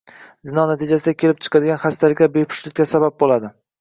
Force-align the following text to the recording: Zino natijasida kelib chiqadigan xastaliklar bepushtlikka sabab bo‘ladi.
Zino 0.47 0.61
natijasida 0.69 1.13
kelib 1.23 1.43
chiqadigan 1.47 1.81
xastaliklar 1.83 2.33
bepushtlikka 2.39 2.89
sabab 2.97 3.19
bo‘ladi. 3.25 3.53